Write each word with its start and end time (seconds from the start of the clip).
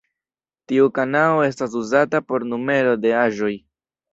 Tiu 0.71 0.87
kanao 0.95 1.43
estas 1.49 1.77
uzata 1.81 2.23
por 2.31 2.49
numero 2.55 2.99
de 3.05 3.17
aĵoj. 3.23 3.55